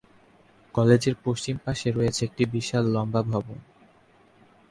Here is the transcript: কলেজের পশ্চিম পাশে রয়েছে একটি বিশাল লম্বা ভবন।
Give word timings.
কলেজের 0.75 1.15
পশ্চিম 1.25 1.55
পাশে 1.65 1.87
রয়েছে 1.91 2.21
একটি 2.25 2.43
বিশাল 2.53 2.83
লম্বা 2.95 3.21
ভবন। 3.31 3.57